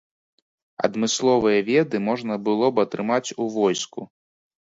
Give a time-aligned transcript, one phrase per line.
[0.87, 4.09] Адмысловыя веды можна было б атрымаць у войску.